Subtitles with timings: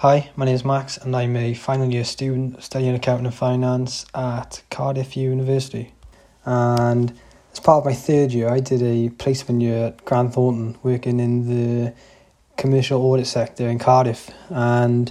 [0.00, 4.04] Hi, my name is Max, and I'm a final year student studying accounting and finance
[4.14, 5.94] at Cardiff University.
[6.44, 7.18] And
[7.50, 11.18] as part of my third year, I did a placement year at Grant Thornton, working
[11.18, 11.94] in the
[12.58, 14.30] commercial audit sector in Cardiff.
[14.50, 15.10] And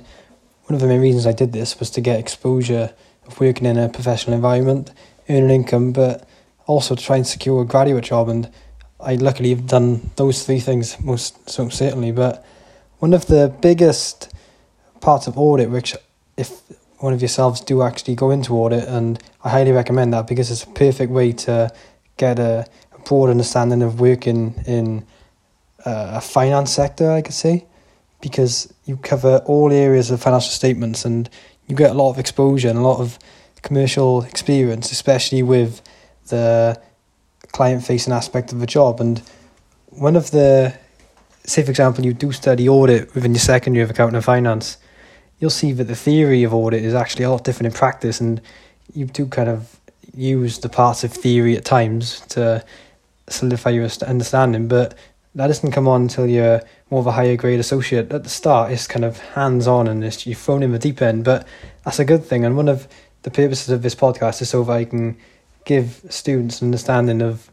[0.66, 2.94] one of the main reasons I did this was to get exposure
[3.26, 4.92] of working in a professional environment,
[5.28, 6.30] earn an income, but
[6.68, 8.30] also to try and secure a graduate job.
[8.30, 8.52] And
[9.00, 12.12] I luckily have done those three things most so certainly.
[12.12, 12.46] But
[13.00, 14.30] one of the biggest
[15.06, 15.96] parts of audit, which
[16.36, 16.62] if
[16.98, 20.64] one of yourselves do actually go into audit, and I highly recommend that because it's
[20.64, 21.72] a perfect way to
[22.18, 25.06] get a, a broad understanding of working in
[25.86, 27.66] uh, a finance sector, I could say,
[28.20, 31.30] because you cover all areas of financial statements and
[31.68, 33.20] you get a lot of exposure and a lot of
[33.62, 35.84] commercial experience, especially with
[36.30, 36.82] the
[37.52, 39.00] client facing aspect of the job.
[39.00, 39.22] And
[39.90, 40.76] one of the,
[41.44, 44.78] say, for example, you do study audit within your second year of accounting and finance,
[45.40, 48.22] you'll see that the theory of audit is actually a lot different in practice.
[48.22, 48.42] And
[48.94, 49.80] you do kind of
[50.14, 52.64] use the parts of theory at times to
[53.28, 54.98] solidify your understanding, but
[55.34, 58.12] that doesn't come on until you're more of a higher grade associate.
[58.12, 61.02] At the start, it's kind of hands on and it's, you're thrown in the deep
[61.02, 61.46] end, but
[61.84, 62.46] that's a good thing.
[62.46, 62.88] And one of
[63.24, 65.18] the purposes of this podcast is so that I can
[65.66, 67.50] give students an understanding of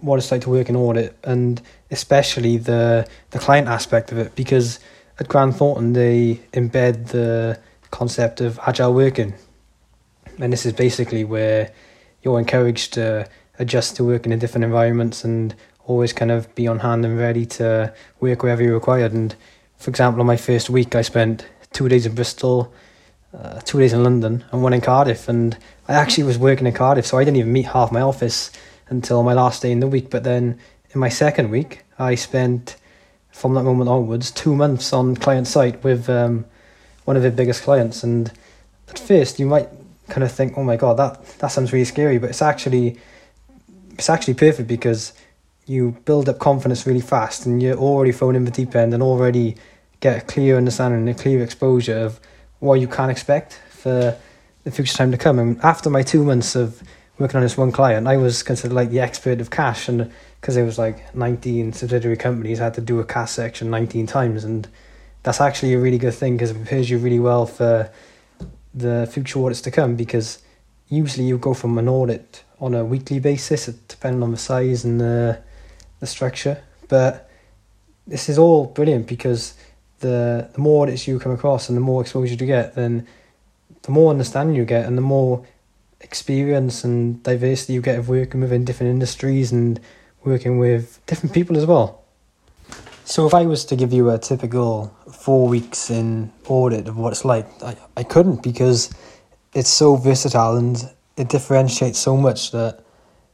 [0.00, 4.34] what it's like to work in audit and especially the the client aspect of it
[4.34, 4.78] because
[5.18, 9.34] at Grant Thornton they embed the concept of agile working
[10.38, 11.72] and this is basically where
[12.22, 15.54] you're encouraged to adjust to working in different environments and
[15.86, 19.12] always kind of be on hand and ready to work wherever you're required.
[19.12, 19.34] And
[19.76, 22.72] for example, on my first week, I spent two days in Bristol,
[23.36, 25.28] uh, two days in London, and one in Cardiff.
[25.28, 25.56] And
[25.88, 28.50] I actually was working in Cardiff, so I didn't even meet half my office
[28.88, 30.10] until my last day in the week.
[30.10, 30.58] But then
[30.90, 32.76] in my second week, I spent
[33.34, 36.44] from that moment onwards two months on client site with um,
[37.04, 38.04] one of the biggest clients.
[38.04, 38.30] And
[38.88, 39.68] at first, you might
[40.08, 42.96] kind of think, "Oh my god, that that sounds really scary," but it's actually
[43.98, 45.12] it's actually perfect because
[45.66, 49.02] you build up confidence really fast and you're already thrown in the deep end and
[49.02, 49.56] already
[49.98, 52.20] get a clear understanding and a clear exposure of
[52.60, 54.16] what you can expect for
[54.62, 55.38] the future time to come.
[55.40, 56.82] And after my two months of
[57.18, 60.12] working on this one client, I was considered like the expert of cash and
[60.44, 64.44] because it was like 19 subsidiary companies, had to do a cash section 19 times
[64.44, 64.68] and
[65.22, 67.90] that's actually a really good thing because it prepares you really well for
[68.74, 70.42] the future audits to come because
[70.90, 75.00] usually you go from an audit on a weekly basis depending on the size and
[75.00, 75.40] the
[76.00, 76.62] the structure.
[76.88, 77.30] But
[78.06, 79.54] this is all brilliant because
[80.00, 83.06] the the more audits you come across and the more exposure you get, then
[83.80, 85.46] the more understanding you get and the more
[86.02, 89.80] experience and diversity you get of working within different industries and
[90.24, 92.02] working with different people as well.
[93.04, 97.12] So if I was to give you a typical four weeks in audit of what
[97.12, 98.90] it's like, I, I couldn't because
[99.52, 100.76] it's so versatile and
[101.16, 102.82] it differentiates so much that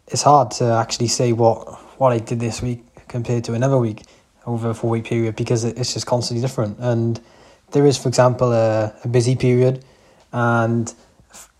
[0.08, 4.02] it's hard to actually say what what I did this week compared to another week
[4.46, 6.78] over a four week period because it's just constantly different.
[6.78, 7.20] And
[7.70, 9.84] there is, for example, a, a busy period,
[10.32, 10.92] and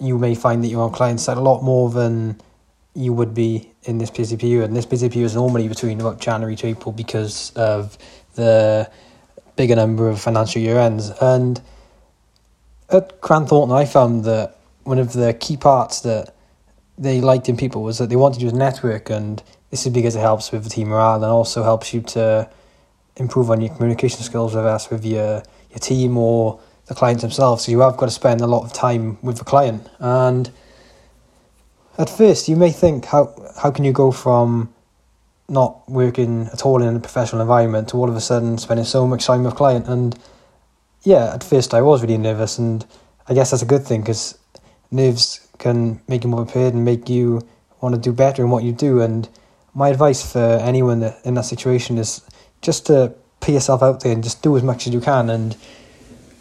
[0.01, 2.41] you may find that you're on client side a lot more than
[2.95, 4.65] you would be in this busy period.
[4.65, 7.97] And this busy period is normally between about January to April because of
[8.35, 8.91] the
[9.57, 11.11] bigger number of financial year ends.
[11.21, 11.61] And
[12.89, 16.35] at Grant Thornton, I found that one of the key parts that
[16.99, 20.17] they liked in people was that they wanted to use network and this is because
[20.17, 22.51] it helps with the team morale and also helps you to
[23.17, 27.65] improve on your communication skills, whether that's with your, your team or the clients themselves.
[27.65, 29.89] So you have got to spend a lot of time with the client.
[30.01, 30.51] And
[32.01, 34.73] at first, you may think, how, how can you go from
[35.51, 39.07] not working at all in a professional environment to all of a sudden spending so
[39.07, 39.87] much time with client?
[39.87, 40.19] And
[41.03, 42.87] yeah, at first I was really nervous, and
[43.29, 44.39] I guess that's a good thing because
[44.91, 47.47] nerves can make you more prepared and make you
[47.83, 49.03] want to do better in what you do.
[49.03, 49.29] And
[49.75, 52.23] my advice for anyone in that situation is
[52.63, 55.29] just to put yourself out there and just do as much as you can.
[55.29, 55.55] And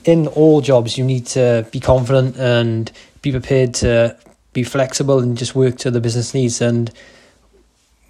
[0.06, 2.90] in all jobs, you need to be confident and
[3.22, 4.18] be prepared to
[4.54, 6.62] be flexible and just work to the business needs.
[6.62, 6.92] And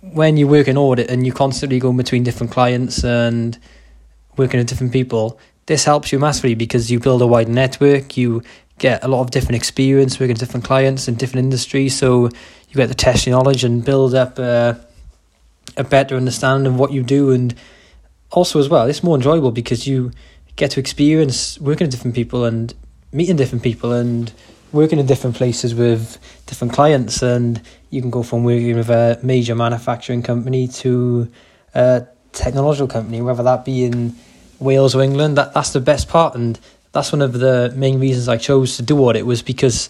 [0.02, 3.58] when you work in audit and you constantly go between different clients and
[4.38, 8.42] working with different people, this helps you massively because you build a wide network, you
[8.78, 11.98] get a lot of different experience working with different clients in different industries.
[11.98, 14.40] So you get to test your knowledge and build up.
[14.40, 14.76] Uh,
[15.78, 17.56] a better understanding of what you do and
[18.32, 20.12] also as well it's more enjoyable because you
[20.56, 22.74] get to experience working with different people and
[23.12, 24.32] meeting different people and
[24.71, 29.19] working in different places with different clients and you can go from working with a
[29.24, 31.30] major manufacturing company to
[31.74, 34.16] a technological company whether that be in
[34.60, 36.60] Wales or England that that's the best part and
[36.92, 39.89] that's one of the main reasons I chose to do audit was because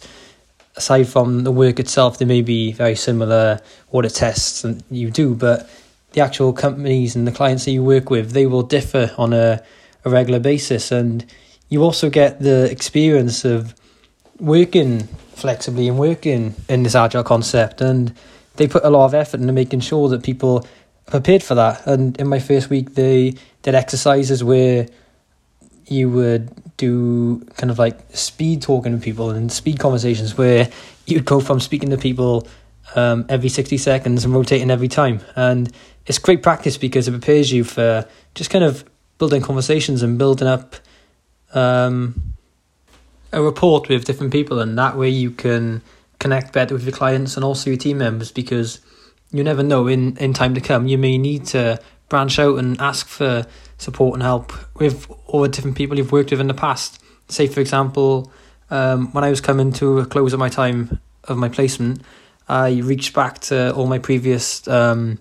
[0.75, 3.61] aside from the work itself, there may be very similar
[3.91, 5.69] audit tests that you do, but
[6.13, 9.61] the actual companies and the clients that you work with, they will differ on a,
[10.05, 10.91] a regular basis.
[10.91, 11.25] And
[11.69, 13.75] you also get the experience of
[14.39, 17.81] working flexibly and working in this agile concept.
[17.81, 18.13] And
[18.55, 20.65] they put a lot of effort into making sure that people
[21.07, 21.85] are prepared for that.
[21.87, 24.87] And in my first week, they did exercises where
[25.87, 30.69] you would do kind of like speed talking to people and speed conversations where
[31.05, 32.47] you'd go from speaking to people
[32.95, 35.19] um, every 60 seconds and rotating every time.
[35.35, 35.71] And
[36.05, 38.85] it's great practice because it prepares you for just kind of
[39.17, 40.75] building conversations and building up
[41.53, 42.33] um,
[43.31, 44.59] a rapport with different people.
[44.59, 45.81] And that way you can
[46.19, 48.79] connect better with your clients and also your team members because
[49.31, 50.87] you never know in, in time to come.
[50.87, 51.79] You may need to
[52.09, 53.45] branch out and ask for
[53.77, 57.01] support and help with all the different people you've worked with in the past.
[57.29, 58.31] Say, for example,
[58.69, 62.01] um, when I was coming to a close of my time of my placement,
[62.47, 65.19] I reached back to all my previous um,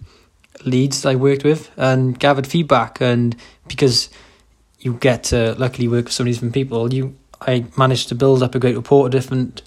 [0.64, 3.00] leads I worked with and gathered feedback.
[3.00, 3.36] And
[3.68, 4.08] because
[4.80, 8.42] you get to luckily work with so many different people, you I managed to build
[8.42, 9.62] up a great rapport of different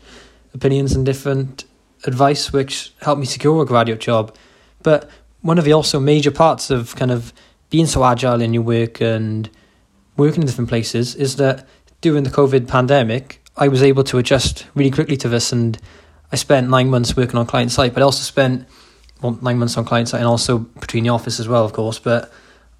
[0.53, 1.65] opinions and different
[2.05, 4.35] advice, which helped me secure a graduate job.
[4.83, 5.09] But
[5.41, 7.33] one of the also major parts of kind of
[7.69, 9.49] being so agile in your work and
[10.17, 11.67] working in different places is that
[12.01, 15.79] during the COVID pandemic, I was able to adjust really quickly to this and
[16.31, 18.67] I spent nine months working on client site, but I also spent
[19.21, 21.99] well, nine months on client site and also between the office as well, of course.
[21.99, 22.31] But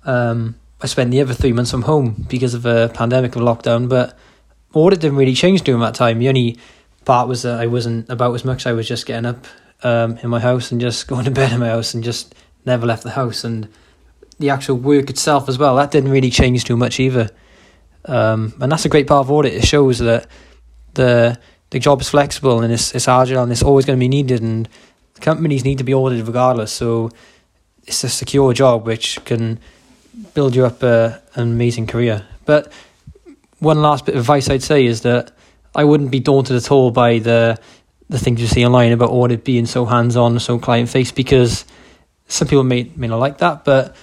[0.05, 3.89] um, I spent the other three months from home because of a pandemic of lockdown.
[3.89, 4.17] But
[4.73, 6.19] audit didn't really change during that time.
[6.19, 6.57] The only
[7.05, 8.65] part was that I wasn't about as much.
[8.67, 9.45] I was just getting up
[9.83, 12.35] um, in my house and just going to bed in my house and just
[12.65, 13.43] never left the house.
[13.43, 13.67] And
[14.39, 17.29] the actual work itself as well, that didn't really change too much either.
[18.05, 19.53] Um, and that's a great part of audit.
[19.53, 20.27] It shows that
[20.93, 21.39] the
[21.71, 24.41] the job is flexible and it's, it's agile and it's always going to be needed
[24.41, 24.67] and
[25.21, 26.71] companies need to be audited regardless.
[26.71, 27.11] So
[27.87, 29.57] it's a secure job which can
[30.33, 32.27] build you up a, an amazing career.
[32.45, 32.71] But
[33.61, 35.31] one last bit of advice I'd say is that
[35.73, 37.57] I wouldn't be daunted at all by the
[38.09, 41.63] the things you see online about audit being so hands on, so client face, because
[42.27, 43.95] some people may may not like that, but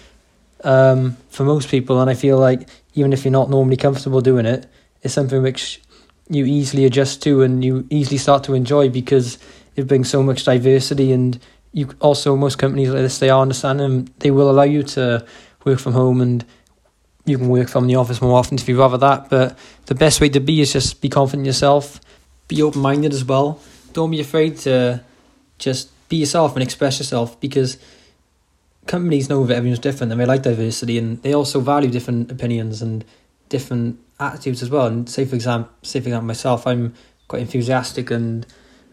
[0.65, 4.47] um, for most people, and I feel like even if you're not normally comfortable doing
[4.47, 4.67] it,
[5.03, 5.83] it's something which
[6.31, 9.39] you easily adjust to and you easily start to enjoy because
[9.77, 11.39] it brings so much diversity and
[11.73, 15.25] you also most companies like this they are understanding they will allow you to
[15.65, 16.45] work from home and
[17.29, 20.21] you can work from the office more often if you rather that but the best
[20.21, 22.01] way to be is just be confident in yourself
[22.49, 23.61] be open minded as well
[23.93, 25.03] don't be afraid to
[25.59, 27.79] just be yourself and express yourself because
[28.87, 32.83] companies know that everyone's different and they like diversity and they also value different opinions
[32.83, 33.05] and
[33.49, 34.87] different attitudes as well.
[34.87, 36.95] And say for example, say for example myself, I'm
[37.29, 38.47] quite enthusiastic and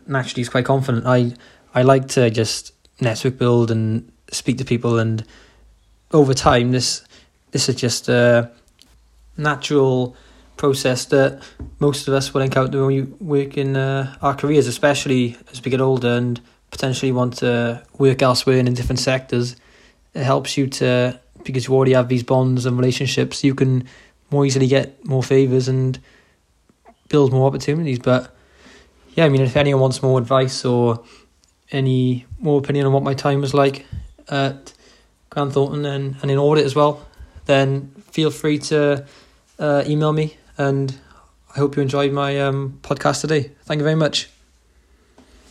[0.07, 1.05] naturally is quite confident.
[1.05, 1.33] I
[1.73, 5.25] I like to just network build and speak to people, and
[6.11, 7.03] over time, this
[7.55, 8.51] this is just a
[9.37, 10.13] natural
[10.57, 11.41] process that
[11.79, 15.71] most of us will encounter when we work in uh, our careers, especially as we
[15.71, 19.55] get older and potentially want to work elsewhere and in different sectors.
[20.13, 23.41] It helps you to because you already have these bonds and relationships.
[23.41, 23.87] You can
[24.31, 25.97] more easily get more favors and
[27.07, 27.99] build more opportunities.
[27.99, 28.35] But
[29.13, 31.05] yeah, I mean, if anyone wants more advice or
[31.71, 33.85] any more opinion on what my time was like
[34.27, 34.73] at
[35.29, 37.05] Grant Thornton and, and in audit as well,
[37.45, 39.05] then feel free to
[39.59, 40.37] uh, email me.
[40.57, 40.95] And
[41.55, 43.51] I hope you enjoyed my um, podcast today.
[43.65, 44.29] Thank you very much.